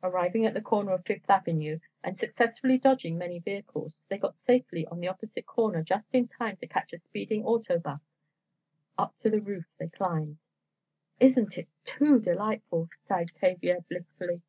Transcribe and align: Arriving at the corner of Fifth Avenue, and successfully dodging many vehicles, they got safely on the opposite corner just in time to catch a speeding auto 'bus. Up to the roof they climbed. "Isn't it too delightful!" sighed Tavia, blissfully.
Arriving 0.00 0.46
at 0.46 0.54
the 0.54 0.60
corner 0.62 0.92
of 0.92 1.04
Fifth 1.04 1.28
Avenue, 1.28 1.80
and 2.04 2.16
successfully 2.16 2.78
dodging 2.78 3.18
many 3.18 3.40
vehicles, 3.40 4.04
they 4.06 4.16
got 4.16 4.38
safely 4.38 4.86
on 4.86 5.00
the 5.00 5.08
opposite 5.08 5.44
corner 5.44 5.82
just 5.82 6.14
in 6.14 6.28
time 6.28 6.56
to 6.58 6.68
catch 6.68 6.92
a 6.92 7.00
speeding 7.00 7.44
auto 7.44 7.76
'bus. 7.76 8.20
Up 8.96 9.18
to 9.18 9.28
the 9.28 9.40
roof 9.40 9.66
they 9.76 9.88
climbed. 9.88 10.38
"Isn't 11.18 11.58
it 11.58 11.66
too 11.84 12.20
delightful!" 12.20 12.90
sighed 13.08 13.32
Tavia, 13.34 13.80
blissfully. 13.88 14.40